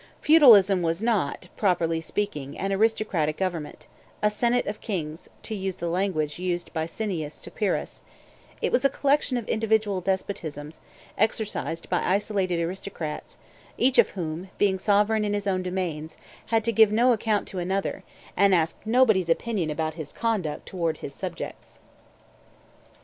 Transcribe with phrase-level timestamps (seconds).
[0.19, 3.85] Feudalism was not, properly speaking, an aristocratic government,
[4.23, 8.01] a senate of kings to use the language used by Cineas to Pyrrhus;
[8.63, 10.79] it was a collection of individual despotisms,
[11.19, 13.37] exercised by isolated aristocrats,
[13.77, 17.59] each of whom, being sovereign in his own domains, had to give no account to
[17.59, 18.03] another,
[18.35, 21.79] and asked nobody's opinion about his conduct towards his subjects.